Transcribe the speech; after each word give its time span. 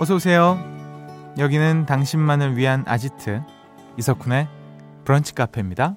어서 0.00 0.14
오세요. 0.14 0.58
여기는 1.36 1.84
당신만을 1.84 2.56
위한 2.56 2.84
아지트 2.86 3.42
이석훈의 3.98 4.48
브런치 5.04 5.34
카페입니다. 5.34 5.96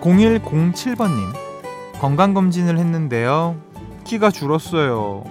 0107번님, 0.00 1.32
건강검진을 2.00 2.76
했는데요. 2.76 3.54
키가 4.02 4.32
줄었어요. 4.32 5.22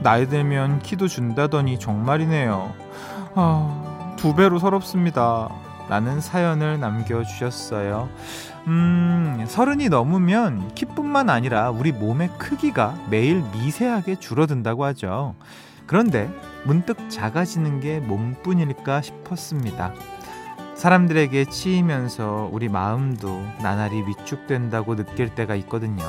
나이 0.00 0.28
들면 0.28 0.80
키도 0.80 1.06
준다더니 1.06 1.78
정말이네요. 1.78 2.74
아, 3.36 4.14
두 4.16 4.34
배로 4.34 4.58
서럽습니다. 4.58 5.48
라는 5.88 6.20
사연을 6.20 6.78
남겨주셨어요. 6.80 8.08
음, 8.66 9.44
서른이 9.48 9.88
넘으면 9.88 10.74
키뿐만 10.74 11.30
아니라 11.30 11.70
우리 11.70 11.92
몸의 11.92 12.30
크기가 12.38 12.94
매일 13.08 13.42
미세하게 13.52 14.16
줄어든다고 14.16 14.84
하죠. 14.84 15.34
그런데 15.86 16.30
문득 16.64 17.08
작아지는 17.08 17.80
게 17.80 18.00
몸뿐일까 18.00 19.00
싶었습니다. 19.00 19.94
사람들에게 20.74 21.46
치이면서 21.46 22.50
우리 22.52 22.68
마음도 22.68 23.42
나날이 23.62 24.04
위축된다고 24.06 24.94
느낄 24.94 25.34
때가 25.34 25.54
있거든요. 25.56 26.04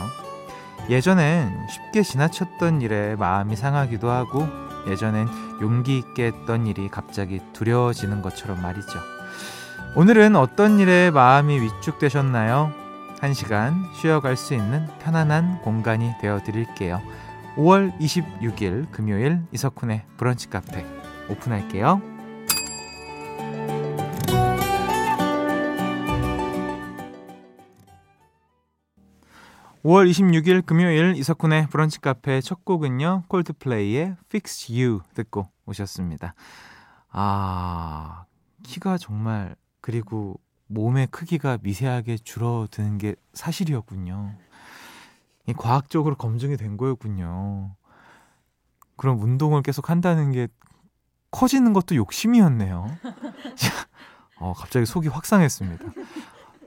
예전엔 0.90 1.68
쉽게 1.70 2.04
지나쳤던 2.04 2.82
일에 2.82 3.16
마음이 3.16 3.56
상하기도 3.56 4.10
하고 4.10 4.48
예전엔 4.88 5.28
용기 5.62 5.98
있게 5.98 6.26
했던 6.26 6.68
일이 6.68 6.90
갑자기 6.90 7.40
두려워지는 7.54 8.22
것처럼 8.22 8.62
말이죠. 8.62 9.19
오늘은 9.96 10.36
어떤 10.36 10.80
일에 10.80 11.10
마음이 11.10 11.60
위축되셨나요? 11.62 12.72
한 13.20 13.34
시간 13.34 13.84
쉬어갈 13.96 14.38
수 14.38 14.54
있는 14.54 14.86
편안한 15.00 15.62
공간이 15.64 16.12
되어 16.22 16.42
드릴게요. 16.44 17.02
5월 17.56 17.98
26일 18.00 18.92
금요일 18.92 19.42
이석훈의 19.52 20.06
브런치 20.16 20.52
카페 20.52 20.86
오픈할게요. 21.28 22.02
5월 29.84 30.10
26일 30.10 30.66
금요일 30.66 31.16
이석훈의 31.18 31.68
브런치 31.70 32.00
카페 32.00 32.42
첫 32.42 32.64
곡은요. 32.64 33.24
콜드플레이의 33.28 34.18
Fix 34.28 34.72
You 34.72 35.02
듣고 35.16 35.50
오셨습니다. 35.66 36.36
아, 37.10 38.26
키가 38.64 39.00
정말 39.00 39.56
그리고 39.82 40.40
몸의 40.68 41.08
크기가 41.08 41.58
미세하게 41.62 42.18
줄어드는 42.18 42.98
게 42.98 43.16
사실이었군요. 43.34 44.36
이 45.48 45.54
과학적으로 45.54 46.16
검증이 46.16 46.58
된 46.58 46.78
거였군요. 46.78 47.76
그럼 48.96 49.22
운동을 49.22 49.64
계속 49.64 49.90
한다는 49.90 50.32
게 50.32 50.48
커지는 51.32 51.74
것도 51.74 51.96
욕심이었네요. 51.96 52.88
어, 54.40 54.54
갑자기 54.54 54.86
속이 54.86 55.08
확상했습니다. 55.08 55.86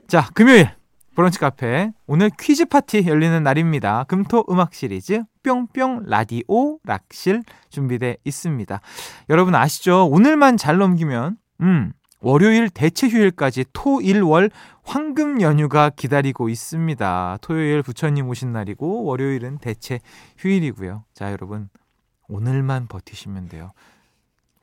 자, 0.07 0.29
금요일 0.33 0.69
브런치 1.15 1.37
카페 1.39 1.91
오늘 2.07 2.31
퀴즈 2.39 2.65
파티 2.65 3.05
열리는 3.07 3.43
날입니다. 3.43 4.03
금토 4.05 4.45
음악 4.49 4.73
시리즈 4.73 5.21
뿅뿅 5.43 6.03
라디오 6.07 6.79
락실 6.83 7.43
준비돼 7.69 8.17
있습니다. 8.23 8.81
여러분 9.29 9.53
아시죠? 9.53 10.07
오늘만 10.07 10.57
잘 10.57 10.77
넘기면 10.77 11.37
음 11.61 11.93
월요일 12.23 12.69
대체 12.69 13.07
휴일까지 13.09 13.65
토 13.73 14.01
일 14.01 14.21
월 14.23 14.49
황금 14.83 15.41
연휴가 15.41 15.89
기다리고 15.89 16.47
있습니다. 16.49 17.37
토요일 17.41 17.81
부처님 17.83 18.27
오신 18.29 18.51
날이고 18.53 19.03
월요일은 19.03 19.57
대체 19.57 19.99
휴일이고요. 20.37 21.03
자, 21.13 21.31
여러분 21.31 21.69
오늘만 22.29 22.87
버티시면 22.87 23.49
돼요. 23.49 23.71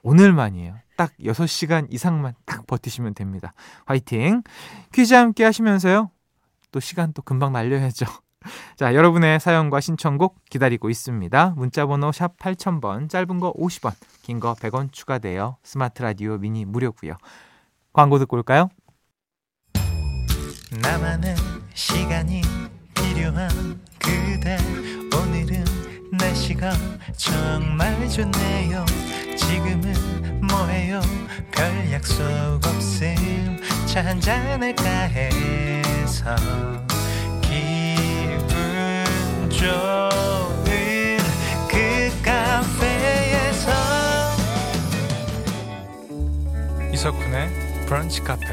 오늘만이에요. 0.03 0.76
딱 0.97 1.12
6시간 1.20 1.87
이상만 1.91 2.34
딱 2.47 2.66
버티시면 2.66 3.12
됩니다. 3.15 3.53
화이팅! 3.84 4.43
퀴즈 4.93 5.12
함께 5.12 5.44
하시면서요. 5.44 6.10
또 6.72 6.81
시간 6.81 7.12
또 7.12 7.20
금방 7.20 7.53
날려야죠. 7.53 8.06
자, 8.76 8.94
여러분의 8.94 9.38
사연과 9.38 9.81
신청곡 9.81 10.38
기다리고 10.49 10.88
있습니다. 10.88 11.54
문자번호 11.56 12.10
샵 12.12 12.38
8000번, 12.38 13.10
짧은 13.10 13.38
거 13.38 13.53
50원, 13.53 13.93
긴 14.22 14.41
거 14.41 14.54
100원 14.54 14.91
추가되어 14.93 15.59
스마트 15.62 16.00
라디오 16.03 16.38
미니 16.38 16.65
무료고요 16.65 17.16
광고 17.92 18.18
듣고 18.18 18.36
올까요? 18.36 18.68
나만의 20.80 21.34
시간이 21.74 22.42
필요한 22.94 23.48
그대. 23.98 24.56
오늘은 25.16 25.64
날씨가 26.12 26.72
정말 27.16 28.08
좋네요. 28.08 28.84
지금은 29.36 30.40
뭐해요? 30.46 31.00
별 31.52 31.92
약속 31.92 32.24
없음. 32.64 33.60
차 33.86 34.04
한잔할까 34.04 34.84
해서. 34.84 36.36
기분 37.42 38.50
좋은 39.50 41.18
그 41.68 42.22
카페에서. 42.22 43.72
이석훈의 46.92 47.69
브런치 47.90 48.20
카페 48.20 48.46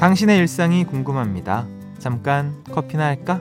당신의 0.00 0.38
일상이 0.38 0.84
궁금합니다. 0.84 1.66
잠깐 1.98 2.64
커피나 2.72 3.04
할까? 3.04 3.38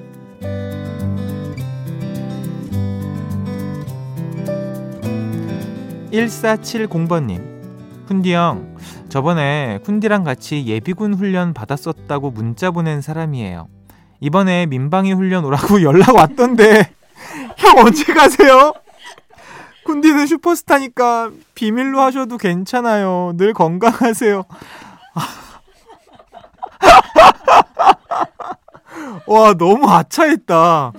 1470번님, 6.12 8.08
훈디 8.08 8.34
형, 8.34 8.76
저번에 9.12 9.80
훈디랑 9.84 10.24
같이 10.24 10.66
예비군 10.66 11.14
훈련 11.16 11.54
받았었다고 11.54 12.32
문자 12.32 12.72
보낸 12.72 13.02
사람이에요. 13.02 13.68
이번에 14.22 14.68
민방위 14.68 15.12
훈련 15.12 15.44
오라고 15.44 15.82
연락 15.84 16.16
왔던데, 16.16 16.94
형 17.58 17.78
언제 17.80 18.14
가세요? 18.14 18.72
훈디는 19.84 20.28
슈퍼스타니까 20.28 21.30
비밀로 21.56 22.00
하셔도 22.00 22.38
괜찮아요. 22.38 23.34
늘 23.36 23.54
건강하세요. 23.54 24.44
와, 29.28 29.54
너무 29.54 29.90
아차했다. 29.90 30.94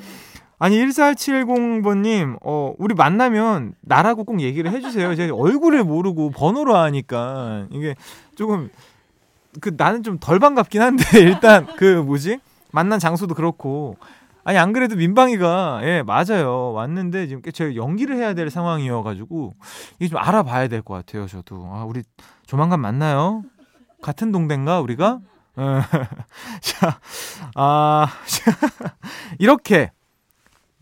아니, 0.62 0.76
1470번님, 0.78 2.38
어, 2.44 2.72
우리 2.78 2.94
만나면 2.94 3.74
나라고 3.80 4.22
꼭 4.22 4.40
얘기를 4.40 4.70
해주세요. 4.70 5.16
제가 5.16 5.34
얼굴을 5.34 5.82
모르고 5.82 6.30
번호로 6.30 6.76
하니까, 6.76 7.66
이게 7.72 7.96
조금, 8.36 8.70
그, 9.60 9.74
나는 9.76 10.04
좀 10.04 10.18
덜 10.20 10.38
반갑긴 10.38 10.80
한데, 10.80 11.02
일단, 11.18 11.66
그, 11.76 12.00
뭐지? 12.02 12.38
만난 12.70 13.00
장소도 13.00 13.34
그렇고. 13.34 13.96
아니, 14.44 14.56
안 14.56 14.72
그래도 14.72 14.94
민방위가, 14.94 15.80
예, 15.82 16.04
맞아요. 16.04 16.70
왔는데, 16.74 17.26
지금 17.26 17.42
제가 17.42 17.74
연기를 17.74 18.14
해야 18.16 18.32
될 18.32 18.48
상황이어가지고, 18.48 19.54
이게 19.98 20.10
좀 20.10 20.18
알아봐야 20.18 20.68
될 20.68 20.82
것 20.82 20.94
같아요, 20.94 21.26
저도. 21.26 21.68
아, 21.72 21.84
우리 21.84 22.04
조만간 22.46 22.78
만나요. 22.78 23.42
같은 24.00 24.30
동대인가, 24.30 24.80
우리가? 24.80 25.18
자, 26.62 27.00
아, 27.56 28.06
이렇게 29.40 29.90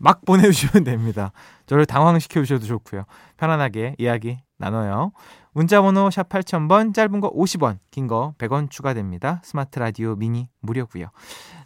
막 0.01 0.25
보내주시면 0.25 0.83
됩니다. 0.83 1.31
저를 1.67 1.85
당황시켜 1.85 2.41
주셔도 2.43 2.65
좋고요. 2.65 3.05
편안하게 3.37 3.95
이야기 3.99 4.39
나눠요. 4.57 5.11
문자번호 5.53 6.09
샵 6.09 6.29
8000번, 6.29 6.93
짧은 6.93 7.19
거 7.19 7.31
50원, 7.33 7.77
긴 7.91 8.07
거 8.07 8.33
100원 8.37 8.69
추가됩니다. 8.69 9.41
스마트 9.43 9.79
라디오 9.79 10.15
미니 10.15 10.49
무료고요. 10.61 11.07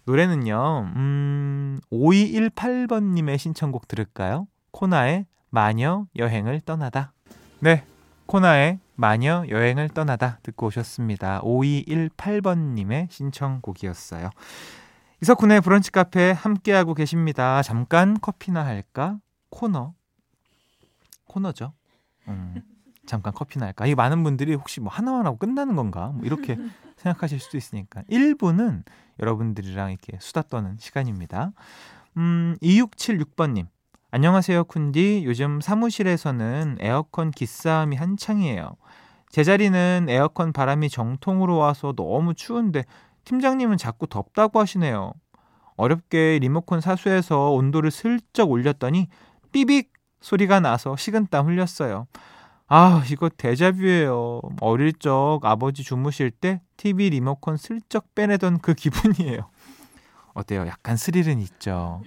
노래는요, 0.06 0.92
음, 0.96 1.80
5218번님의 1.92 3.38
신청곡 3.38 3.88
들을까요? 3.88 4.48
코나의 4.72 5.26
마녀 5.50 6.06
여행을 6.18 6.62
떠나다. 6.62 7.14
네, 7.60 7.84
코나의 8.26 8.80
마녀 8.96 9.46
여행을 9.50 9.90
떠나다 9.90 10.40
듣고 10.44 10.68
오셨습니다. 10.68 11.42
5218번님의 11.42 13.12
신청곡이었어요. 13.12 14.30
이석훈의 15.26 15.62
브런치 15.62 15.92
카페 15.92 16.30
함께하고 16.30 16.94
계십니다. 16.94 17.64
잠깐 17.64 18.20
커피나 18.22 18.64
할까? 18.64 19.18
코너. 19.50 19.96
코너죠. 21.26 21.74
음. 22.28 22.62
잠깐 23.08 23.34
커피나 23.34 23.66
할까? 23.66 23.88
이 23.88 23.96
많은 23.96 24.22
분들이 24.24 24.54
혹시 24.54 24.82
뭐 24.82 24.94
하나만 24.94 25.26
하고 25.26 25.38
끝나는 25.38 25.76
건가? 25.76 26.12
뭐 26.14 26.26
이렇게 26.26 26.56
생각하실 26.98 27.40
수도 27.40 27.58
있으니까 27.58 28.04
1부는 28.04 28.84
여러분들이랑 29.20 29.90
이렇게 29.90 30.20
수다 30.22 30.44
떠는 30.44 30.78
시간입니다. 30.78 31.54
음, 32.18 32.56
2676번님. 32.62 33.66
안녕하세요, 34.12 34.66
쿤디. 34.66 35.24
요즘 35.24 35.60
사무실에서는 35.60 36.78
에어컨 36.82 37.32
기싸움이 37.32 37.96
한창이에요. 37.96 38.76
제 39.30 39.44
자리는 39.44 40.06
에어컨 40.08 40.54
바람이 40.54 40.90
정통으로 40.90 41.58
와서 41.58 41.94
너무 41.98 42.36
추운데 42.36 42.84
팀장님은 43.26 43.78
자꾸 43.78 44.08
덥다고 44.08 44.60
하시네요. 44.60 45.14
어렵게 45.76 46.40
리모컨 46.40 46.80
사수해서 46.80 47.52
온도를 47.52 47.92
슬쩍 47.92 48.50
올렸더니 48.50 49.10
삐빅 49.52 49.92
소리가 50.22 50.60
나서 50.60 50.96
식은땀 50.96 51.48
흘렸어요. 51.48 52.08
아, 52.68 53.04
이거 53.12 53.30
데자뷰예요. 53.30 54.42
어릴 54.62 54.94
적 54.94 55.40
아버지 55.44 55.84
주무실 55.84 56.32
때 56.32 56.62
TV 56.78 57.12
리모컨 57.12 57.58
슬쩍 57.58 58.16
빼내던 58.16 58.60
그 58.60 58.74
기분이에요. 58.74 59.50
어때요? 60.34 60.66
약간 60.68 60.98
스릴은 60.98 61.40
있죠. 61.42 62.02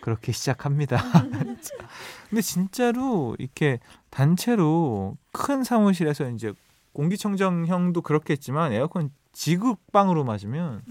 그렇게 0.00 0.32
시작합니다. 0.32 0.96
근데 2.28 2.42
진짜로 2.42 3.36
이렇게 3.38 3.78
단체로 4.10 5.16
큰 5.32 5.62
사무실에서 5.62 6.28
이제 6.30 6.52
공기청정형도 6.92 8.02
그렇겠지만 8.02 8.72
에어컨 8.72 9.10
지극방으로 9.32 10.24
맞으면 10.24 10.82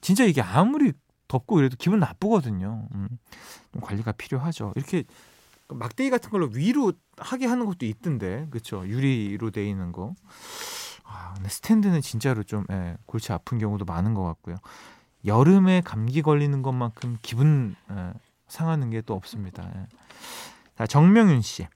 진짜 0.00 0.24
이게 0.24 0.40
아무리 0.40 0.92
덥고 1.28 1.56
그래도 1.56 1.76
기분 1.78 1.98
나쁘거든요. 2.00 2.86
음, 2.94 3.08
좀 3.72 3.80
관리가 3.82 4.12
필요하죠. 4.12 4.72
이렇게 4.76 5.04
막대기 5.68 6.10
같은 6.10 6.30
걸로 6.30 6.48
위로 6.52 6.92
하게 7.16 7.46
하는 7.46 7.64
것도 7.66 7.86
있던데, 7.86 8.46
그렇죠? 8.50 8.86
유리로 8.86 9.50
돼 9.50 9.66
있는 9.68 9.92
거. 9.92 10.14
아, 11.04 11.32
근데 11.34 11.48
스탠드는 11.48 12.00
진짜로 12.02 12.42
좀 12.42 12.64
예, 12.70 12.96
골치 13.06 13.32
아픈 13.32 13.58
경우도 13.58 13.84
많은 13.84 14.14
것 14.14 14.22
같고요. 14.22 14.56
여름에 15.24 15.80
감기 15.82 16.20
걸리는 16.22 16.60
것만큼 16.62 17.16
기분 17.22 17.74
예, 17.90 18.12
상하는 18.46 18.90
게 18.90 19.00
또 19.02 19.14
없습니다. 19.14 19.70
예. 19.76 19.86
자, 20.76 20.86
정명윤 20.86 21.40
씨. 21.40 21.66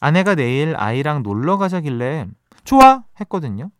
아내가 0.00 0.34
내일 0.34 0.76
아이랑 0.76 1.22
놀러 1.22 1.58
가자길래 1.58 2.26
좋아 2.66 3.04
했거든요. 3.20 3.70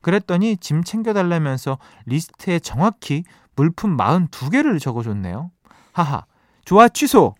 그랬더니 0.00 0.56
짐 0.56 0.84
챙겨달라면서 0.84 1.78
리스트에 2.06 2.60
정확히 2.60 3.24
물품 3.56 3.96
42개를 3.96 4.80
적어줬네요. 4.80 5.50
하하. 5.92 6.24
좋아 6.64 6.88
취소. 6.88 7.34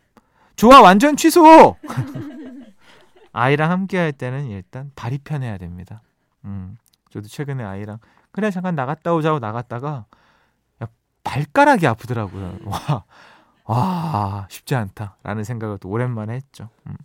좋아 0.56 0.80
완전 0.80 1.16
취소. 1.16 1.76
아이랑 3.32 3.70
함께 3.70 3.98
할 3.98 4.12
때는 4.12 4.46
일단 4.46 4.90
발이 4.96 5.18
편해야 5.18 5.58
됩니다. 5.58 6.02
음. 6.44 6.76
저도 7.10 7.28
최근에 7.28 7.62
아이랑 7.62 7.98
그래 8.32 8.50
잠깐 8.50 8.74
나갔다 8.74 9.14
오자고 9.14 9.38
나갔다가 9.38 10.06
야, 10.82 10.86
발가락이 11.22 11.86
아프더라고요. 11.86 12.58
와. 12.66 13.04
와, 13.64 14.46
쉽지 14.48 14.74
않다라는 14.74 15.44
생각을 15.44 15.78
또 15.78 15.88
오랜만에 15.88 16.34
했죠. 16.34 16.68
음. 16.86 16.96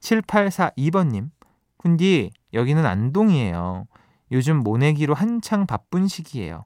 7842번님, 0.00 1.30
군디, 1.78 2.30
여기는 2.54 2.84
안동이에요. 2.84 3.86
요즘 4.32 4.58
모내기로 4.58 5.14
한창 5.14 5.66
바쁜 5.66 6.06
시기예요. 6.06 6.64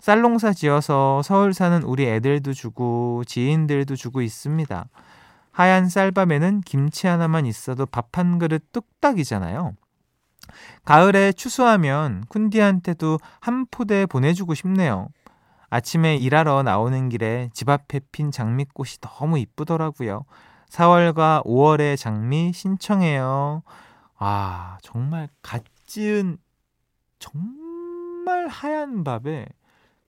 쌀농사 0.00 0.52
지어서 0.52 1.22
서울 1.22 1.54
사는 1.54 1.82
우리 1.82 2.06
애들도 2.06 2.52
주고 2.52 3.22
지인들도 3.26 3.96
주고 3.96 4.22
있습니다. 4.22 4.88
하얀 5.52 5.88
쌀밥에는 5.88 6.60
김치 6.62 7.06
하나만 7.06 7.46
있어도 7.46 7.86
밥 7.86 8.08
한 8.18 8.38
그릇 8.38 8.72
뚝딱이잖아요. 8.72 9.72
가을에 10.84 11.32
추수하면 11.32 12.24
쿤디한테도 12.28 13.20
한 13.40 13.66
포대 13.70 14.06
보내주고 14.06 14.54
싶네요. 14.54 15.08
아침에 15.68 16.16
일하러 16.16 16.62
나오는 16.62 17.08
길에 17.08 17.50
집 17.52 17.68
앞에 17.68 18.00
핀 18.12 18.30
장미꽃이 18.30 18.98
너무 19.00 19.38
이쁘더라고요. 19.38 20.24
4월과 20.70 21.44
5월의 21.44 21.96
장미 21.96 22.52
신청해요. 22.52 23.62
아, 24.18 24.78
정말 24.82 25.28
갓 25.42 25.62
지은 25.86 26.38
정말 27.18 28.48
하얀 28.48 29.04
밥에 29.04 29.46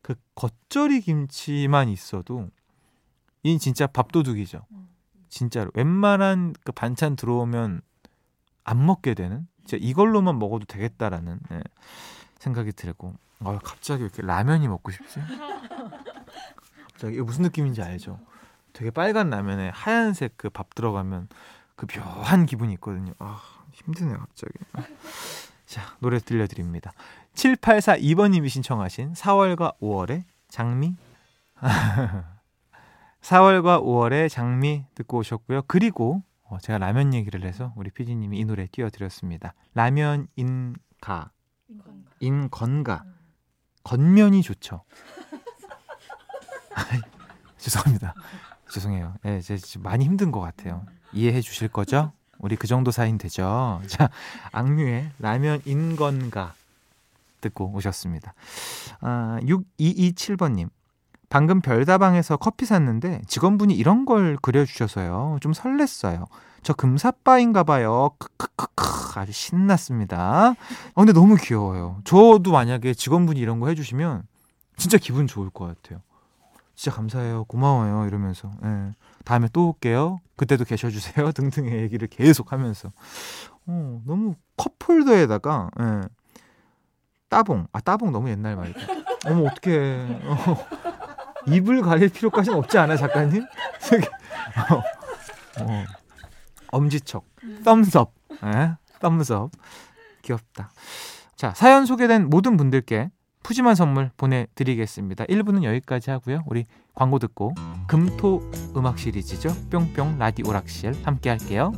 그 0.02 0.14
겉절이 0.34 1.00
김치만 1.02 1.88
있어도 1.88 2.48
이 3.42 3.58
진짜 3.58 3.86
밥도둑이죠. 3.86 4.64
진짜로 5.28 5.70
웬만한 5.74 6.54
그 6.64 6.72
반찬 6.72 7.16
들어오면 7.16 7.82
안 8.64 8.86
먹게 8.86 9.14
되는 9.14 9.46
진짜 9.64 9.76
이걸로만 9.86 10.38
먹어도 10.38 10.64
되겠다라는 10.64 11.38
네, 11.50 11.60
생각이 12.38 12.72
들고 12.72 13.14
어, 13.40 13.58
갑자기 13.62 14.02
이렇게 14.02 14.22
라면이 14.22 14.66
먹고 14.68 14.90
싶지? 14.90 15.20
갑자기 16.90 17.14
이게 17.14 17.22
무슨 17.22 17.42
느낌인지 17.42 17.82
알죠? 17.82 18.18
되게 18.72 18.90
빨간 18.90 19.30
라면에 19.30 19.70
하얀색 19.74 20.36
그 20.36 20.50
밥 20.50 20.74
들어가면 20.74 21.28
그 21.76 21.86
묘한 21.86 22.46
기분이 22.46 22.72
있거든요. 22.74 23.12
아, 23.18 23.40
힘드네요, 23.84 24.18
갑자기. 24.18 24.52
자, 25.66 25.96
노래 26.00 26.18
들려드립니다. 26.18 26.92
7842번님이 27.34 28.48
신청하신 28.48 29.12
4월과 29.12 29.78
5월의 29.78 30.24
장미. 30.48 30.96
4월과 33.20 33.82
5월의 33.82 34.30
장미 34.30 34.84
듣고 34.94 35.18
오셨고요. 35.18 35.62
그리고 35.66 36.22
어, 36.44 36.58
제가 36.58 36.78
라면 36.78 37.12
얘기를 37.12 37.44
해서 37.44 37.72
우리 37.76 37.90
피디님이 37.90 38.38
이 38.38 38.44
노래 38.44 38.66
띄워드렸습니다. 38.66 39.54
라면 39.74 40.28
인가. 40.36 41.30
인건가. 42.20 43.04
겉면이 43.84 44.42
좋죠. 44.42 44.82
죄송합니다. 47.58 48.14
죄송해요. 48.70 49.14
예, 49.26 49.40
제 49.40 49.56
지금 49.58 49.82
많이 49.82 50.04
힘든 50.04 50.30
것 50.32 50.40
같아요. 50.40 50.86
이해해 51.12 51.40
주실 51.40 51.68
거죠? 51.68 52.12
우리 52.38 52.56
그 52.56 52.66
정도 52.66 52.90
사이는 52.90 53.18
되죠. 53.18 53.80
자, 53.88 54.10
악뮤의 54.52 55.10
라면 55.18 55.60
인 55.64 55.96
건가 55.96 56.54
듣고 57.40 57.72
오셨습니다. 57.74 58.34
아, 59.00 59.38
6227번님. 59.42 60.68
방금 61.30 61.60
별다방에서 61.60 62.38
커피 62.38 62.64
샀는데 62.64 63.20
직원분이 63.26 63.74
이런 63.74 64.06
걸 64.06 64.38
그려주셔서요. 64.40 65.38
좀 65.40 65.52
설렜어요. 65.52 66.26
저 66.62 66.72
금사빠인가 66.72 67.64
봐요. 67.64 68.10
크크크크 68.18 69.20
아주 69.20 69.32
신났습니다. 69.32 70.50
어, 70.50 70.54
근데 70.94 71.12
너무 71.12 71.36
귀여워요. 71.36 72.00
저도 72.04 72.50
만약에 72.50 72.94
직원분이 72.94 73.38
이런 73.38 73.60
거 73.60 73.68
해주시면 73.68 74.22
진짜 74.76 74.96
기분 74.96 75.26
좋을 75.26 75.50
것 75.50 75.66
같아요. 75.66 76.00
진짜 76.78 76.94
감사해요. 76.94 77.42
고마워요. 77.46 78.06
이러면서. 78.06 78.52
예. 78.64 78.94
다음에 79.24 79.48
또 79.52 79.70
올게요. 79.70 80.20
그때도 80.36 80.64
계셔 80.64 80.90
주세요. 80.90 81.32
등등의 81.34 81.72
얘기를 81.82 82.06
계속 82.06 82.52
하면서. 82.52 82.92
어, 83.66 84.00
너무 84.06 84.36
컵홀더에다가, 84.56 85.70
예. 85.80 86.08
따봉. 87.28 87.66
아, 87.72 87.80
따봉 87.80 88.12
너무 88.12 88.30
옛날 88.30 88.54
말이다. 88.54 88.78
어머, 89.26 89.48
어떡해. 89.48 90.20
어. 90.22 90.66
입을 91.48 91.82
가릴 91.82 92.10
필요까지는 92.10 92.56
없지 92.58 92.78
않아요, 92.78 92.96
작가님? 92.96 93.42
어. 94.70 95.62
어. 95.64 95.84
엄지척. 96.68 97.24
썸섭. 97.64 98.14
예? 98.44 98.76
썸섭. 99.00 99.50
귀엽다. 100.22 100.70
자, 101.34 101.52
사연 101.56 101.86
소개된 101.86 102.30
모든 102.30 102.56
분들께 102.56 103.10
푸짐한 103.48 103.76
선물 103.76 104.10
보내드리겠습니다. 104.18 105.24
1부는 105.24 105.64
여기까지 105.64 106.10
하고요. 106.10 106.42
우리 106.46 106.66
광고 106.94 107.18
듣고 107.18 107.54
금토 107.86 108.42
음악 108.76 108.98
시리즈죠. 108.98 109.56
뿅뿅 109.70 110.18
라디오 110.18 110.52
락실 110.52 110.94
함께 111.02 111.30
할게요. 111.30 111.72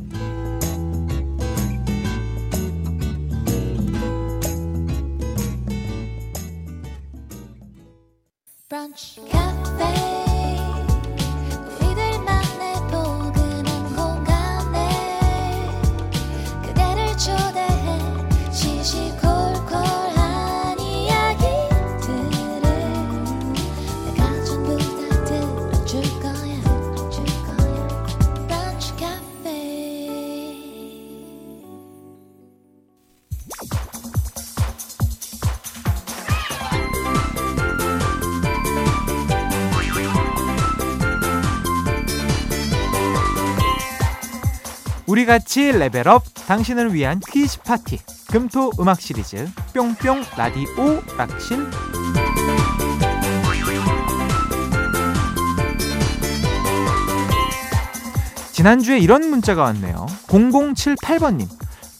우리 45.21 45.27
같이 45.27 45.71
레벨업 45.71 46.23
당신을 46.47 46.95
위한 46.95 47.19
퀴즈 47.19 47.61
파티 47.61 47.99
금토 48.31 48.71
음악 48.79 48.99
시리즈 48.99 49.47
뿅뿅 49.71 50.23
라디오 50.35 50.99
락실 51.15 51.69
지난주에 58.51 58.97
이런 58.97 59.29
문자가 59.29 59.61
왔네요. 59.61 60.07
0078번님. 60.25 61.47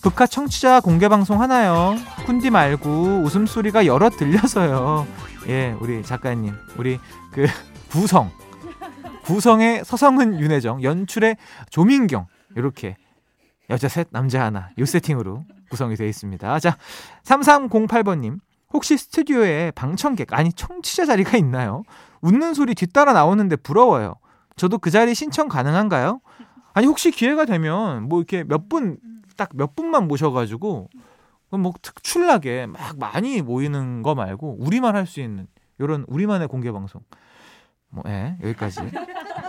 북카 0.01 0.25
청취자 0.25 0.79
공개 0.79 1.07
방송 1.07 1.43
하나요? 1.43 1.95
쿤디 2.25 2.49
말고 2.49 3.21
웃음소리가 3.23 3.85
여러 3.85 4.09
들려서요. 4.09 5.05
예, 5.47 5.75
우리 5.79 6.01
작가님. 6.01 6.55
우리 6.75 6.99
그 7.31 7.45
구성. 7.91 8.31
구성의 9.25 9.83
서성은 9.85 10.39
윤혜정, 10.39 10.81
연출의 10.81 11.37
조민경. 11.69 12.25
이렇게 12.55 12.97
여자 13.71 13.87
셋, 13.87 14.07
남자 14.11 14.43
하나. 14.45 14.69
요 14.77 14.85
세팅으로 14.85 15.45
구성이 15.69 15.95
되어 15.95 16.07
있습니다. 16.07 16.59
자, 16.59 16.77
3308번님. 17.23 18.39
혹시 18.73 18.97
스튜디오에 18.97 19.71
방청객, 19.71 20.33
아니 20.33 20.53
청취자 20.53 21.05
자리가 21.05 21.37
있나요? 21.37 21.83
웃는 22.21 22.53
소리 22.53 22.73
뒤따라 22.75 23.11
나오는데 23.13 23.55
부러워요. 23.57 24.15
저도 24.55 24.77
그 24.77 24.91
자리 24.91 25.13
신청 25.15 25.47
가능한가요? 25.49 26.21
아니 26.73 26.87
혹시 26.87 27.11
기회가 27.11 27.45
되면 27.45 28.07
뭐 28.07 28.19
이렇게 28.19 28.43
몇 28.43 28.69
분 28.69 28.97
딱 29.37 29.49
몇 29.55 29.75
분만 29.75 30.07
모셔가지고 30.07 30.89
뭐 31.51 31.73
특출나게 31.81 32.67
막 32.67 32.97
많이 32.99 33.41
모이는 33.41 34.03
거 34.03 34.13
말고 34.15 34.57
우리만 34.59 34.95
할 34.95 35.05
수 35.07 35.19
있는 35.19 35.47
이런 35.79 36.05
우리만의 36.07 36.47
공개 36.47 36.71
방송 36.71 37.01
뭐 37.91 38.03
예, 38.07 38.35
여기까지 38.43 38.79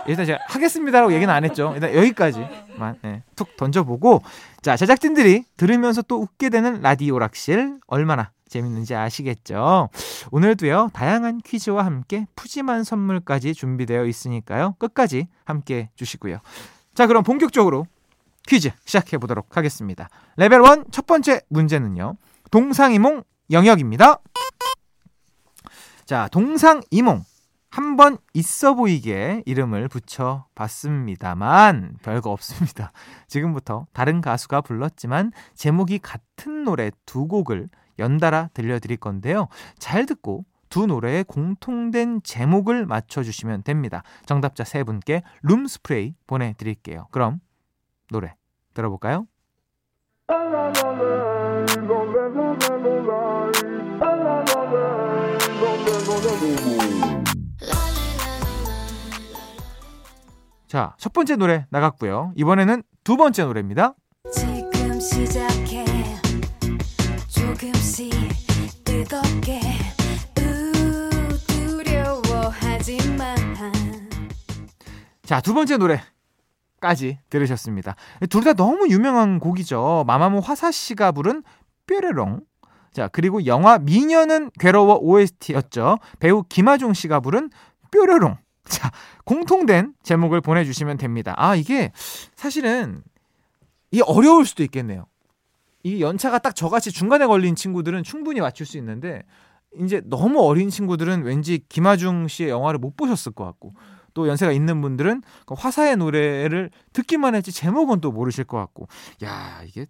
일단 0.05 0.25
제가 0.25 0.39
하겠습니다라고 0.47 1.13
얘기는 1.13 1.33
안 1.33 1.43
했죠 1.43 1.71
일단 1.73 1.95
여기까지만 1.95 2.99
예, 3.05 3.23
툭 3.35 3.55
던져보고 3.57 4.21
자 4.61 4.77
제작진들이 4.77 5.45
들으면서 5.57 6.01
또 6.01 6.21
웃게 6.21 6.49
되는 6.49 6.81
라디오 6.81 7.17
락실 7.19 7.79
얼마나 7.87 8.31
재밌는지 8.53 8.93
아시겠죠? 8.93 9.89
오늘도요, 10.31 10.91
다양한 10.93 11.41
퀴즈와 11.43 11.83
함께 11.85 12.27
푸짐한 12.35 12.83
선물까지 12.83 13.55
준비되어 13.55 14.05
있으니까요, 14.05 14.75
끝까지 14.77 15.27
함께 15.43 15.89
주시고요. 15.95 16.37
자, 16.93 17.07
그럼 17.07 17.23
본격적으로 17.23 17.87
퀴즈 18.47 18.69
시작해 18.85 19.17
보도록 19.17 19.57
하겠습니다. 19.57 20.07
레벨 20.37 20.61
1 20.61 20.85
첫 20.91 21.07
번째 21.07 21.41
문제는요. 21.49 22.15
동상이몽 22.51 23.23
영역입니다. 23.49 24.19
자, 26.05 26.27
동상이몽 26.31 27.23
한 27.73 27.97
번 27.97 28.17
있어 28.35 28.75
보이게 28.75 29.41
이름을 29.47 29.87
붙여 29.87 30.45
봤습니다만 30.53 31.95
별거 32.03 32.29
없습니다. 32.31 32.91
지금부터 33.27 33.87
다른 33.93 34.21
가수가 34.21 34.61
불렀지만 34.61 35.31
제목이 35.55 35.97
같은 35.97 36.63
노래 36.65 36.91
두 37.07 37.27
곡을 37.27 37.69
연달아 37.97 38.49
들려드릴 38.53 38.97
건데요. 38.97 39.47
잘 39.79 40.05
듣고 40.05 40.45
두 40.69 40.85
노래의 40.85 41.23
공통된 41.23 42.21
제목을 42.23 42.85
맞춰주시면 42.85 43.63
됩니다. 43.63 44.03
정답자 44.27 44.63
세 44.63 44.83
분께 44.83 45.23
룸 45.41 45.65
스프레이 45.65 46.13
보내드릴게요. 46.27 47.07
그럼 47.09 47.39
노래 48.11 48.35
들어볼까요? 48.75 49.25
자, 60.73 60.95
첫 60.97 61.13
번째 61.13 61.35
노래 61.35 61.67
나갔고요. 61.69 62.33
이번에는 62.35 62.81
두 63.03 63.15
번째 63.15 63.43
노래입니다. 63.43 63.93
지금 64.33 64.99
시작해 64.99 65.85
조금씩 67.27 68.11
뜨겁게 68.83 69.59
자, 75.21 75.41
두 75.41 75.53
번째 75.53 75.77
노래 75.77 76.01
까지 76.79 77.19
들으셨습니다. 77.29 77.95
둘 78.31 78.43
다 78.43 78.53
너무 78.53 78.87
유명한 78.89 79.37
곡이죠. 79.37 80.05
마마무 80.07 80.39
화사 80.39 80.71
씨가 80.71 81.11
부른 81.11 81.43
뾰레롱. 81.85 82.41
자, 82.93 83.07
그리고 83.09 83.45
영화 83.45 83.77
미녀는 83.77 84.49
괴로워 84.59 84.95
OST였죠. 84.95 85.99
배우 86.19 86.43
김하중 86.49 86.93
씨가 86.95 87.19
부른 87.19 87.51
뾰레롱. 87.91 88.37
자, 88.65 88.91
공통된 89.25 89.93
제목을 90.03 90.41
보내주시면 90.41 90.97
됩니다. 90.97 91.33
아, 91.37 91.55
이게 91.55 91.91
사실은 92.35 93.03
이 93.91 94.01
어려울 94.01 94.45
수도 94.45 94.63
있겠네요. 94.63 95.05
이 95.83 96.01
연차가 96.01 96.39
딱 96.39 96.55
저같이 96.55 96.91
중간에 96.91 97.25
걸린 97.27 97.55
친구들은 97.55 98.03
충분히 98.03 98.39
맞출 98.39 98.65
수 98.65 98.77
있는데 98.77 99.23
이제 99.79 100.01
너무 100.05 100.41
어린 100.41 100.69
친구들은 100.69 101.23
왠지 101.23 101.63
김하중 101.67 102.27
씨의 102.27 102.49
영화를 102.49 102.79
못 102.79 102.95
보셨을 102.95 103.33
것 103.33 103.43
같고 103.43 103.73
또 104.13 104.27
연세가 104.27 104.51
있는 104.51 104.81
분들은 104.81 105.23
그 105.45 105.55
화사의 105.57 105.97
노래를 105.97 106.69
듣기만 106.93 107.35
했지 107.35 107.51
제목은 107.51 107.99
또 107.99 108.11
모르실 108.11 108.43
것 108.45 108.57
같고 108.57 108.87
야 109.23 109.61
이게 109.65 109.87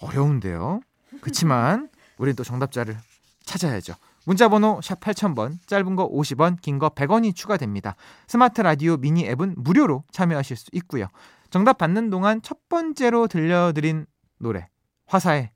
어려운데요. 0.00 0.80
그렇지만 1.20 1.88
우리는 2.18 2.36
또 2.36 2.44
정답자를 2.44 2.96
찾아야죠. 3.44 3.94
문자번호 4.26 4.80
샵 4.82 5.00
8000번, 5.00 5.58
짧은 5.66 5.96
거 5.96 6.08
50원, 6.10 6.60
긴 6.60 6.78
거 6.78 6.88
100원이 6.88 7.34
추가됩니다. 7.34 7.94
스마트 8.26 8.60
라디오 8.60 8.96
미니 8.96 9.26
앱은 9.26 9.54
무료로 9.58 10.04
참여하실 10.12 10.56
수 10.56 10.66
있고요. 10.72 11.06
정답 11.50 11.78
받는 11.78 12.10
동안 12.10 12.42
첫 12.42 12.68
번째로 12.68 13.26
들려드린 13.28 14.06
노래, 14.38 14.68
화사의 15.06 15.50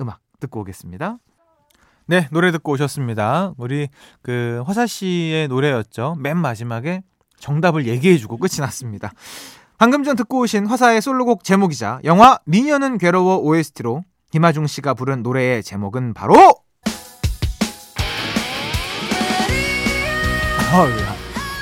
음악 0.00 0.20
듣고 0.40 0.60
오겠습니다. 0.60 1.18
네, 2.06 2.28
노래 2.32 2.50
듣고 2.52 2.72
오셨습니다. 2.72 3.54
우리 3.58 3.88
그 4.22 4.62
화사 4.66 4.86
씨의 4.86 5.48
노래였죠. 5.48 6.16
맨 6.18 6.36
마지막에 6.36 7.02
정답을 7.38 7.86
얘기해주고 7.86 8.38
끝이 8.38 8.60
났습니다. 8.60 9.12
방금 9.78 10.04
전 10.04 10.16
듣고 10.16 10.40
오신 10.40 10.66
화사의 10.66 11.02
솔로곡 11.02 11.44
제목이자 11.44 12.00
영화 12.04 12.38
미녀는 12.44 12.98
괴로워 12.98 13.38
OST로 13.38 14.04
김하중 14.30 14.66
씨가 14.66 14.94
부른 14.94 15.22
노래의 15.22 15.62
제목은 15.62 16.14
바로 16.14 16.34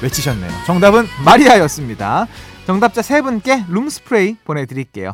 외치셨네요. 0.02 0.50
정답은 0.66 1.04
마리아였습니다. 1.24 2.28
정답자 2.64 3.02
세 3.02 3.20
분께 3.22 3.64
룸스프레이 3.68 4.36
보내드릴게요. 4.44 5.12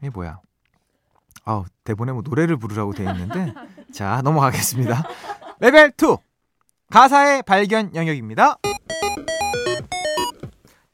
이게 0.00 0.10
뭐야? 0.10 0.38
아우 1.46 1.64
대본에 1.84 2.12
뭐 2.12 2.20
노래를 2.22 2.58
부르라고 2.58 2.92
돼 2.92 3.04
있는데 3.04 3.54
자 3.90 4.20
넘어가겠습니다. 4.22 5.02
레벨 5.60 5.92
2 6.00 6.16
가사의 6.90 7.42
발견 7.44 7.94
영역입니다. 7.94 8.58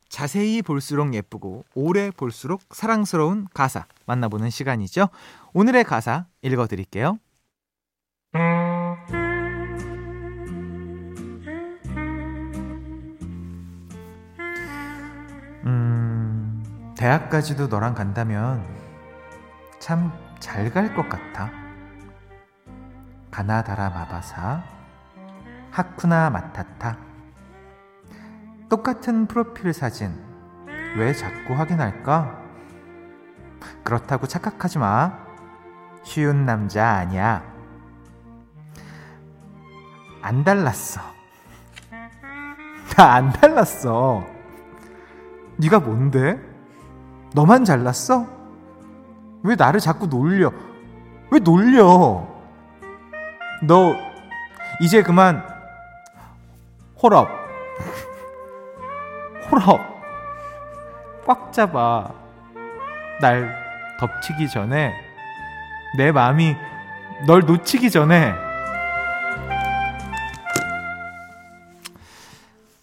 자세히 0.09 0.62
볼수록 0.62 1.12
예쁘고 1.12 1.64
오래 1.75 2.12
볼수록 2.12 2.61
사랑스러운 2.71 3.49
가사 3.52 3.87
만나보는 4.07 4.50
시간이죠. 4.50 5.09
오늘의 5.54 5.83
가사 5.83 6.26
읽어드릴게요. 6.43 7.19
음, 8.37 8.63
대학까지도 16.97 17.66
너랑 17.68 17.94
간다면 17.94 18.64
참 19.78 20.12
잘 20.40 20.71
갈 20.71 20.94
것 20.94 21.09
같아. 21.09 21.50
가나다라 23.30 23.88
마바사, 23.90 24.62
하쿠나 25.71 26.28
마타타. 26.30 26.99
똑같은 28.68 29.26
프로필 29.26 29.73
사진 29.73 30.12
왜 30.97 31.12
자꾸 31.14 31.54
확인할까? 31.54 32.38
그렇다고 33.83 34.26
착각하지 34.26 34.78
마. 34.78 35.18
쉬운 36.02 36.44
남자 36.44 36.87
아니야. 36.87 37.42
안 40.21 40.44
달랐어. 40.44 41.00
나 42.97 43.14
안 43.16 43.33
달랐어. 43.33 44.34
네가 45.56 45.80
뭔데? 45.80 46.38
너만 47.34 47.64
잘났어? 47.64 48.26
왜 49.42 49.56
나를 49.56 49.80
자꾸 49.80 50.06
놀려? 50.06 50.52
왜 51.30 51.38
놀려? 51.38 52.26
너 53.62 53.96
이제 54.80 55.02
그만 55.02 55.42
홀업. 57.02 57.28
홀업 59.50 59.80
꽉 61.26 61.52
잡아 61.52 62.11
날 63.20 63.54
덮치기 64.00 64.49
전에 64.49 64.92
내 65.96 66.12
마음이 66.12 66.56
널 67.26 67.40
놓치기 67.40 67.90
전에 67.90 68.32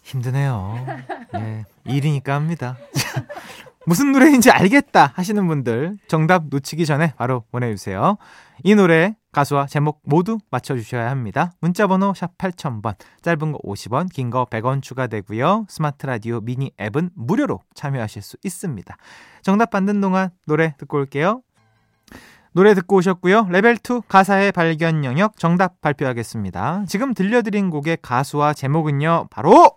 힘드네요. 0.02 0.86
예, 1.34 1.64
일이니까 1.84 2.34
합니다. 2.34 2.76
무슨 3.84 4.12
노래인지 4.12 4.50
알겠다 4.50 5.12
하시는 5.16 5.44
분들 5.46 5.96
정답 6.06 6.44
놓치기 6.48 6.86
전에 6.86 7.14
바로 7.16 7.44
보내주세요. 7.50 8.16
이 8.62 8.76
노래 8.76 9.16
가수와 9.32 9.66
제목 9.66 10.00
모두 10.04 10.38
맞춰주셔야 10.50 11.10
합니다. 11.10 11.52
문자번호 11.60 12.14
샵 12.14 12.36
8000번, 12.38 12.94
짧은 13.22 13.52
거 13.52 13.58
50원, 13.58 14.12
긴 14.12 14.30
거 14.30 14.44
100원 14.44 14.82
추가되고요. 14.82 15.66
스마트 15.68 16.06
라디오 16.06 16.40
미니 16.40 16.70
앱은 16.80 17.10
무료로 17.16 17.60
참여하실 17.74 18.22
수 18.22 18.36
있습니다. 18.44 18.96
정답 19.42 19.70
받는 19.70 20.00
동안 20.00 20.30
노래 20.46 20.74
듣고 20.78 20.98
올게요. 20.98 21.42
노래 22.52 22.74
듣고 22.74 22.96
오셨고요. 22.96 23.48
레벨 23.48 23.76
2 23.78 24.02
가사의 24.06 24.52
발견 24.52 25.04
영역 25.04 25.38
정답 25.38 25.80
발표하겠습니다. 25.80 26.84
지금 26.86 27.14
들려드린 27.14 27.70
곡의 27.70 27.98
가수와 28.02 28.52
제목은요. 28.52 29.28
바로 29.30 29.72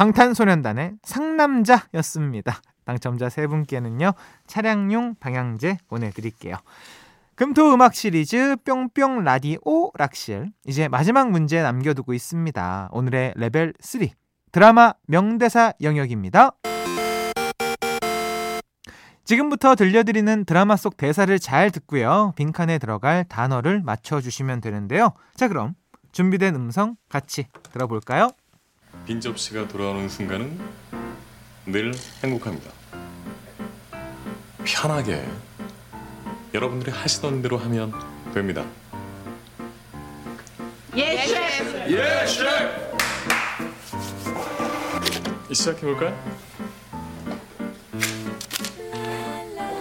방탄소년단의 0.00 0.94
상남자였습니다. 1.02 2.62
당첨자 2.86 3.28
세 3.28 3.46
분께는요. 3.46 4.12
차량용 4.46 5.16
방향제 5.20 5.76
보내드릴게요. 5.88 6.56
금토 7.34 7.74
음악 7.74 7.94
시리즈 7.94 8.56
뿅뿅 8.64 9.24
라디오 9.24 9.60
락실 9.92 10.52
이제 10.64 10.88
마지막 10.88 11.30
문제 11.30 11.60
남겨두고 11.60 12.14
있습니다. 12.14 12.88
오늘의 12.92 13.34
레벨 13.36 13.74
3 13.80 14.06
드라마 14.52 14.94
명대사 15.06 15.74
영역입니다. 15.82 16.52
지금부터 19.26 19.74
들려드리는 19.74 20.46
드라마 20.46 20.76
속 20.76 20.96
대사를 20.96 21.38
잘 21.38 21.70
듣고요. 21.70 22.32
빈칸에 22.36 22.78
들어갈 22.78 23.24
단어를 23.24 23.82
맞춰주시면 23.82 24.62
되는데요. 24.62 25.12
자, 25.34 25.46
그럼 25.46 25.74
준비된 26.12 26.54
음성 26.54 26.96
같이 27.10 27.48
들어볼까요? 27.72 28.30
빈 29.10 29.20
접시가 29.20 29.66
돌아오는 29.66 30.08
순간은 30.08 30.56
늘 31.66 31.92
행복합니다. 32.22 32.70
편하게 34.62 35.26
여러분들이 36.54 36.92
하시던 36.92 37.42
대로 37.42 37.58
하면 37.58 37.92
됩니다. 38.32 38.64
예, 40.94 41.16
셰프. 41.26 41.92
예, 41.92 42.24
셰프! 42.24 42.96
시작해볼까요? 45.52 46.16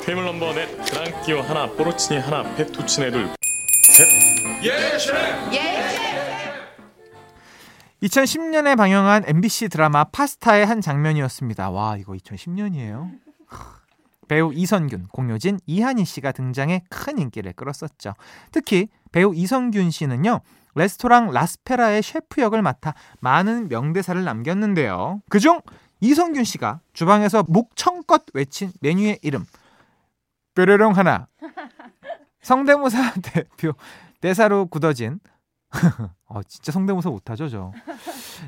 테이블 0.06 0.26
넘버 0.26 0.54
넷, 0.56 0.76
드랑키오 0.86 1.42
하나, 1.42 1.68
포르치니 1.68 2.20
하나, 2.20 2.56
페투치네 2.56 3.12
둘, 3.12 3.30
셋. 3.96 4.08
예, 4.64 4.98
셰프! 4.98 5.56
예. 5.56 5.79
2010년에 8.04 8.78
방영한 8.78 9.24
MBC 9.28 9.70
드라마 9.70 10.06
파스타의 10.06 10.66
한 10.66 10.80
장면이었습니다. 10.82 11.70
와, 11.70 11.98
이거 11.98 12.14
2010년이에요. 12.14 13.12
배우 14.28 14.54
이선균, 14.54 15.08
공효진, 15.12 15.60
이한희 15.66 16.06
씨가 16.06 16.32
등장해 16.32 16.84
큰 16.90 17.18
인기를 17.18 17.54
끌었었죠. 17.54 18.14
특히 18.52 18.88
배우 19.12 19.34
이선균 19.34 19.92
씨는요. 19.92 20.42
레스토랑 20.76 21.32
라스페라의 21.32 22.04
셰프 22.04 22.42
역을 22.42 22.62
맡아 22.62 22.94
많은 23.20 23.68
명대사를 23.70 24.24
남겼는데요. 24.24 25.22
그중 25.30 25.62
이선균 26.00 26.44
씨가 26.44 26.80
주방에서 26.94 27.44
목청껏 27.48 28.24
외친 28.34 28.72
메뉴의 28.80 29.20
이름 29.24 29.46
뾰로롱 30.56 30.96
하나 30.96 31.28
성대모사 32.42 33.14
대표 33.22 33.74
대사로 34.22 34.68
굳어진 34.68 35.20
어, 36.28 36.42
진짜 36.44 36.72
성대모사 36.72 37.10
못하죠, 37.10 37.48
저. 37.50 37.72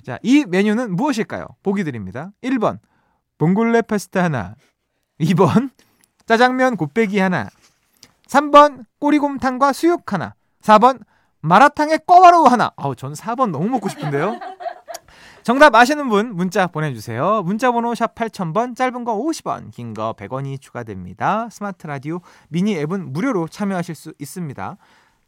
자, 0.03 0.17
이 0.23 0.45
메뉴는 0.45 0.95
무엇일까요? 0.95 1.45
보기 1.63 1.83
드립니다. 1.83 2.31
1번, 2.43 2.79
봉골레 3.37 3.83
파스타 3.83 4.23
하나. 4.23 4.55
2번, 5.19 5.69
짜장면 6.25 6.77
곱빼기 6.77 7.19
하나. 7.19 7.49
3번, 8.27 8.85
꼬리곰탕과 8.99 9.73
수육 9.73 10.13
하나. 10.13 10.35
4번, 10.61 11.01
마라탕에 11.41 11.97
꿔바로우 12.07 12.45
하나. 12.47 12.71
아우, 12.75 12.95
전 12.95 13.13
4번 13.13 13.51
너무 13.51 13.67
먹고 13.69 13.89
싶은데요. 13.89 14.39
정답 15.43 15.73
아시는 15.73 16.07
분 16.07 16.35
문자 16.35 16.67
보내주세요. 16.67 17.41
문자 17.43 17.71
번호 17.71 17.95
샵 17.95 18.13
8000번, 18.13 18.75
짧은 18.75 19.03
거 19.03 19.15
50원, 19.15 19.71
긴 19.71 19.93
거 19.95 20.13
100원이 20.17 20.61
추가됩니다. 20.61 21.49
스마트 21.49 21.87
라디오 21.87 22.21
미니 22.49 22.75
앱은 22.77 23.11
무료로 23.11 23.47
참여하실 23.47 23.95
수 23.95 24.13
있습니다. 24.19 24.77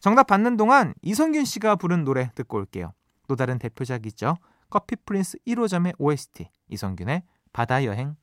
정답 0.03 0.27
받는 0.27 0.57
동안 0.57 0.93
이선균 1.01 1.45
씨가 1.45 1.77
부른 1.77 2.03
노래 2.03 2.29
듣고 2.35 2.57
올게요. 2.57 2.91
또 3.29 3.37
다른 3.37 3.57
대표작이죠. 3.57 4.35
커피 4.69 4.97
프린스 4.97 5.37
1호점의 5.47 5.93
OST 5.97 6.49
이선균의 6.67 7.23
바다 7.53 7.85
여행. 7.85 8.17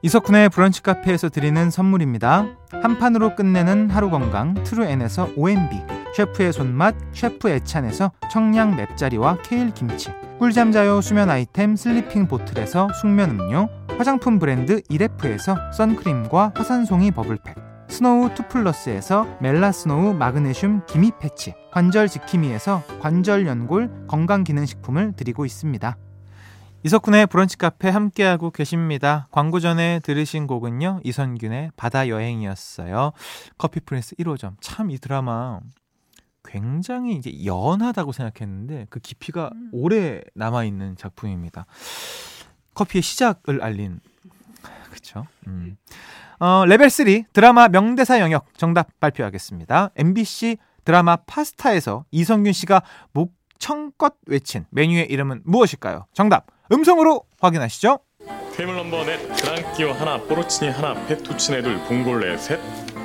이석훈의 0.00 0.48
브런치 0.48 0.82
카페에서 0.82 1.28
드리는 1.28 1.70
선물입니다. 1.70 2.46
한 2.70 2.98
판으로 2.98 3.34
끝내는 3.34 3.90
하루 3.90 4.08
건강 4.08 4.54
트루엔에서 4.64 5.32
OMB 5.36 5.82
셰프의 6.16 6.54
손맛 6.54 6.94
셰프 7.12 7.50
애찬에서 7.50 8.12
청량 8.30 8.76
맵자리와 8.76 9.42
케일 9.42 9.74
김치 9.74 10.12
꿀잠 10.38 10.72
자요 10.72 11.02
수면 11.02 11.28
아이템 11.28 11.76
슬리핑 11.76 12.26
보틀에서 12.26 12.88
숙면 13.00 13.32
음료 13.32 13.68
화장품 13.98 14.38
브랜드 14.38 14.80
이레프에서 14.88 15.72
선크림과 15.72 16.52
화산송이 16.56 17.10
버블팩 17.10 17.63
스노우 17.88 18.34
투플러스에서 18.34 19.38
멜라스노우 19.40 20.14
마그네슘 20.14 20.86
기미 20.86 21.12
패치, 21.20 21.54
관절 21.72 22.08
지킴이에서 22.08 22.82
관절 23.00 23.46
연골 23.46 24.06
건강 24.08 24.42
기능식품을 24.44 25.12
드리고 25.14 25.44
있습니다. 25.46 25.96
이석훈의 26.82 27.26
브런치 27.28 27.56
카페 27.56 27.88
함께하고 27.88 28.50
계십니다. 28.50 29.28
광고 29.30 29.58
전에 29.60 30.00
들으신 30.02 30.46
곡은요, 30.46 31.00
이선균의 31.04 31.70
바다 31.76 32.08
여행이었어요. 32.08 33.12
커피 33.56 33.80
프린스 33.80 34.16
1호점. 34.16 34.56
참 34.60 34.90
이 34.90 34.98
드라마 34.98 35.60
굉장히 36.46 37.14
이제 37.16 37.32
연하다고 37.44 38.12
생각했는데 38.12 38.86
그 38.90 39.00
깊이가 39.00 39.50
음. 39.54 39.70
오래 39.72 40.20
남아 40.34 40.64
있는 40.64 40.94
작품입니다. 40.96 41.64
커피의 42.74 43.00
시작을 43.02 43.62
알린. 43.62 44.00
그쵸. 44.90 45.26
음. 45.46 45.76
어, 46.38 46.64
레벨 46.66 46.90
3 46.90 47.24
드라마 47.32 47.68
명대사 47.68 48.20
영역 48.20 48.46
정답 48.56 48.88
발표하겠습니다. 49.00 49.90
MBC 49.96 50.58
드라마 50.84 51.16
파스타에서 51.16 52.04
이선균 52.10 52.52
씨가 52.52 52.82
목청껏 53.12 54.14
외친 54.26 54.66
메뉴의 54.70 55.06
이름은 55.10 55.42
무엇일까요? 55.44 56.06
정답 56.12 56.46
음성으로 56.72 57.22
확인하시죠. 57.40 57.98
테이블 58.54 58.76
넘버 58.76 59.04
넷, 59.04 59.18
그랑키오 59.34 59.92
하나, 59.92 60.18
포르치니 60.18 60.70
하나, 60.70 60.94
페투치네 61.06 61.62
둘, 61.62 61.78
봉골레 61.86 62.36
셋. 62.38 62.60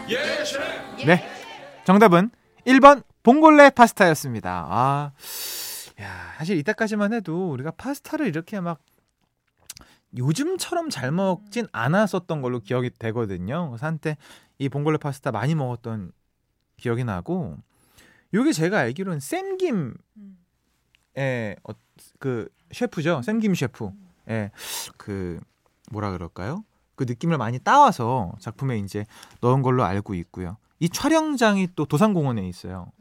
예, 0.09 0.17
셰프! 0.45 1.05
네. 1.05 1.27
정답은 1.85 2.29
1번 2.67 3.03
봉골레 3.23 3.71
파스타였습니다. 3.71 4.67
아, 4.69 5.11
야, 6.01 6.33
사실 6.37 6.57
이때까지만 6.57 7.13
해도 7.13 7.49
우리가 7.51 7.71
파스타를 7.71 8.27
이렇게 8.27 8.59
막 8.59 8.79
요즘처럼 10.17 10.89
잘 10.89 11.11
먹진 11.11 11.67
않았었던 11.71 12.41
걸로 12.41 12.59
기억이 12.59 12.89
되거든요. 12.97 13.69
그래서 13.69 13.85
한때 13.85 14.17
이 14.57 14.69
봉골레 14.69 14.97
파스타 14.97 15.31
많이 15.31 15.55
먹었던 15.55 16.11
기억이 16.77 17.03
나고, 17.03 17.57
요게 18.33 18.51
제가 18.53 18.79
알기로는 18.79 19.19
샘김의 19.19 19.95
어, 21.15 21.73
그 22.19 22.47
셰프죠. 22.71 23.21
샘김 23.21 23.55
셰프. 23.55 23.91
예, 24.29 24.51
그 24.97 25.39
뭐라 25.91 26.11
그럴까요? 26.11 26.63
그 26.95 27.05
느낌을 27.07 27.37
많이 27.37 27.59
따와서 27.59 28.33
작품에 28.39 28.77
이제 28.77 29.05
넣은 29.41 29.61
걸로 29.61 29.83
알고 29.83 30.13
있고요. 30.15 30.57
이 30.79 30.89
촬영장이 30.89 31.69
또 31.75 31.85
도산공원에 31.85 32.47
있어요. 32.47 32.91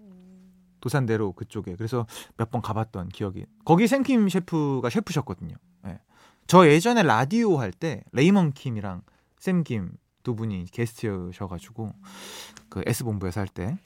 도산대로 0.80 1.32
그쪽에. 1.32 1.74
그래서 1.76 2.06
몇 2.36 2.50
번 2.50 2.62
가봤던 2.62 3.08
기억이. 3.08 3.44
거기 3.64 3.86
샘킴 3.88 4.28
셰프가 4.28 4.88
셰프셨거든요. 4.90 5.56
예. 6.48 6.50
저 6.50 6.66
예전에 6.66 7.02
라디오 7.02 7.58
할 7.58 7.72
때 7.72 8.02
레이먼 8.12 8.52
킴이랑 8.52 9.02
샘 9.38 9.62
김 9.64 9.90
두 10.24 10.34
분이 10.34 10.66
게스트여셔가지고 10.72 11.92
그 12.68 12.82
S 12.86 13.04
본부에서 13.04 13.40
할 13.40 13.48
때 13.48 13.78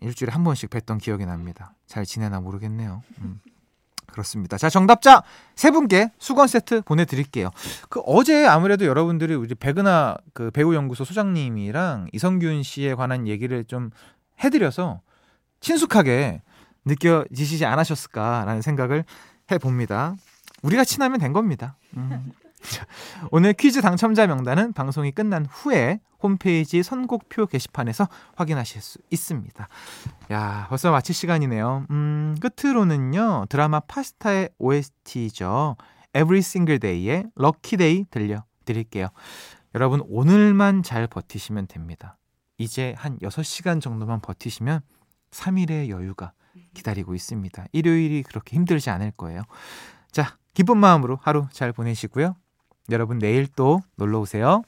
일주일에 0.00 0.32
한 0.32 0.42
번씩 0.44 0.70
뵀던 0.70 1.00
기억이 1.00 1.26
납니다. 1.26 1.74
잘 1.86 2.04
지내나 2.04 2.40
모르겠네요. 2.40 3.02
음. 3.20 3.40
그렇습니다. 4.06 4.56
자, 4.56 4.70
정답자 4.70 5.22
세 5.54 5.70
분께 5.70 6.10
수건 6.18 6.48
세트 6.48 6.82
보내드릴게요. 6.82 7.50
그 7.90 8.00
어제 8.06 8.46
아무래도 8.46 8.86
여러분들이 8.86 9.34
우리 9.34 9.54
백은하 9.54 10.16
그 10.32 10.50
배우 10.50 10.74
연구소 10.74 11.04
소장님이랑 11.04 12.08
이선균 12.12 12.62
씨에 12.62 12.94
관한 12.94 13.28
얘기를 13.28 13.64
좀 13.64 13.90
해드려서 14.42 15.00
친숙하게 15.60 16.42
느껴지시지 16.86 17.64
않으셨을까라는 17.66 18.62
생각을 18.62 19.04
해봅니다. 19.52 20.16
우리가 20.62 20.84
친하면 20.84 21.18
된 21.20 21.32
겁니다. 21.32 21.76
음. 21.96 22.32
오늘 23.30 23.52
퀴즈 23.52 23.80
당첨자 23.80 24.26
명단은 24.26 24.72
방송이 24.72 25.12
끝난 25.12 25.46
후에 25.46 26.00
홈페이지 26.20 26.82
선곡표 26.82 27.46
게시판에서 27.46 28.08
확인하실 28.34 28.80
수 28.80 28.98
있습니다. 29.10 29.68
야, 30.32 30.66
벌써 30.68 30.90
마칠 30.90 31.14
시간이네요. 31.14 31.86
음, 31.90 32.36
끝으로는요, 32.40 33.46
드라마 33.48 33.80
파스타의 33.80 34.50
OST죠. 34.58 35.76
Every 36.14 36.38
Single 36.38 36.80
Day의 36.80 37.26
Lucky 37.38 37.78
Day 37.78 38.04
들려드릴게요. 38.10 39.08
여러분, 39.74 40.02
오늘만 40.08 40.82
잘 40.82 41.06
버티시면 41.06 41.68
됩니다. 41.68 42.16
이제 42.56 42.94
한 42.98 43.18
6시간 43.20 43.80
정도만 43.80 44.20
버티시면 44.20 44.80
3일의 45.30 45.90
여유가 45.90 46.32
기다리고 46.74 47.14
있습니다. 47.14 47.66
일요일이 47.72 48.24
그렇게 48.24 48.56
힘들지 48.56 48.90
않을 48.90 49.12
거예요. 49.12 49.42
자, 50.10 50.36
기쁜 50.58 50.76
마음으로 50.76 51.20
하루 51.22 51.46
잘 51.52 51.72
보내시고요. 51.72 52.34
여러분 52.90 53.20
내일 53.20 53.46
또 53.46 53.78
놀러 53.94 54.18
오세요. 54.18 54.64